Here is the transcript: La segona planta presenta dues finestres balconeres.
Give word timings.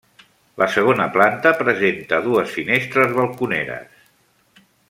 La 0.61 0.67
segona 0.75 1.05
planta 1.17 1.51
presenta 1.59 2.21
dues 2.31 2.57
finestres 2.57 3.15
balconeres. 3.19 4.05